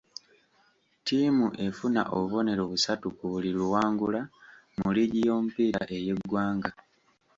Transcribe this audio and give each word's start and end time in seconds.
Ttiimu 0.99 1.47
efuna 1.65 2.01
obubonero 2.15 2.63
busatu 2.71 3.07
ku 3.17 3.25
buli 3.31 3.49
luwangula 3.57 4.21
mu 4.77 4.87
liigi 4.95 5.19
y'omupiira 5.27 5.81
ey'eggwanga. 5.97 6.69